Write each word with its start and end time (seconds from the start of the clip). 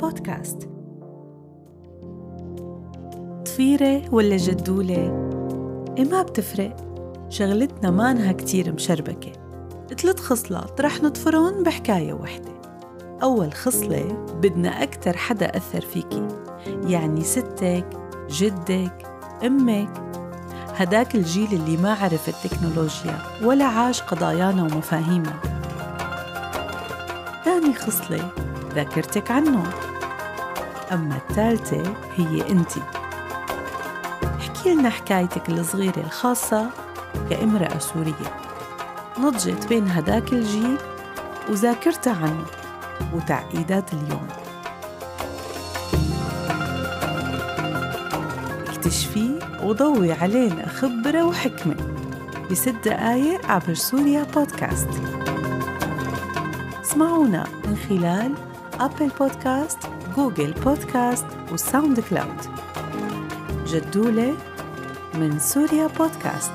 بودكاست. 0.00 0.68
طفيرة 3.44 4.14
ولا 4.14 4.36
جدولة؟ 4.36 5.30
إيه 5.98 6.04
ما 6.04 6.22
بتفرق. 6.22 6.76
شغلتنا 7.28 7.90
مانها 7.90 8.32
كتير 8.32 8.72
مشربكة. 8.72 9.32
ثلاث 9.98 10.20
خصلات 10.20 10.80
رح 10.80 11.02
نطفرون 11.02 11.62
بحكاية 11.62 12.12
وحدة. 12.12 12.52
أول 13.22 13.52
خصلة 13.52 14.26
بدنا 14.42 14.82
أكتر 14.82 15.16
حدا 15.16 15.56
أثر 15.56 15.80
فيكي. 15.80 16.28
يعني 16.66 17.24
ستك، 17.24 17.86
جدك، 18.30 19.06
أمك. 19.46 20.02
هداك 20.74 21.14
الجيل 21.14 21.48
اللي 21.52 21.76
ما 21.76 21.94
عرف 21.94 22.28
التكنولوجيا 22.28 23.18
ولا 23.42 23.64
عاش 23.64 24.02
قضايانا 24.02 24.62
ومفاهيمنا 24.62 25.40
ثاني 27.44 27.74
خصلة 27.74 28.30
ذاكرتك 28.76 29.30
عنه. 29.30 29.62
أما 30.92 31.16
الثالثة 31.16 31.82
هي 32.16 32.50
أنتِ. 32.50 32.72
احكي 34.40 34.74
لنا 34.74 34.90
حكايتك 34.90 35.48
الصغيرة 35.48 35.98
الخاصة 35.98 36.70
كامرأة 37.30 37.78
سورية. 37.78 38.30
نضجت 39.18 39.66
بين 39.66 39.88
هداك 39.90 40.32
الجيل 40.32 40.78
وذاكرتها 41.50 42.16
عنه 42.16 42.44
وتعقيدات 43.14 43.92
اليوم. 43.92 44.28
اكتشفي 48.68 49.38
وضوي 49.62 50.12
علينا 50.12 50.68
خبرة 50.68 51.22
وحكمة 51.22 51.76
بست 52.50 52.74
دقايق 52.84 53.46
عبر 53.46 53.74
سوريا 53.74 54.22
بودكاست. 54.34 54.88
اسمعونا 56.84 57.46
من 57.64 57.76
خلال 57.88 58.34
Apple 58.80 59.10
Podcast 59.18 59.78
Google 60.16 60.52
Podcast 60.52 61.26
و 61.52 62.00
SoundCloud 62.00 62.40
جدولة 63.66 64.36
من 65.14 65.38
سوريا 65.38 65.86
بودكاست 65.86 66.52